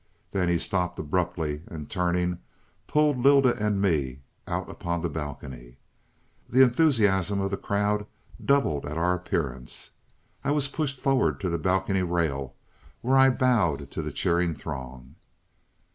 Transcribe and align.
Then 0.31 0.49
he 0.49 0.57
stopped 0.57 0.97
abruptly 0.97 1.61
and, 1.67 1.87
turning, 1.87 2.39
pulled 2.87 3.19
Lylda 3.19 3.55
and 3.63 3.79
me 3.79 4.21
out 4.47 4.67
upon 4.67 4.99
the 5.03 5.09
balcony. 5.11 5.77
The 6.49 6.63
enthusiasm 6.63 7.39
of 7.39 7.51
the 7.51 7.57
crowd 7.57 8.07
doubled 8.43 8.87
at 8.87 8.97
our 8.97 9.13
appearance. 9.13 9.91
I 10.43 10.49
was 10.53 10.67
pushed 10.69 10.99
forward 10.99 11.39
to 11.41 11.49
the 11.49 11.59
balcony 11.59 12.01
rail, 12.01 12.55
where 13.01 13.15
I 13.15 13.29
bowed 13.29 13.91
to 13.91 14.01
the 14.01 14.11
cheering 14.11 14.55
throng. 14.55 15.17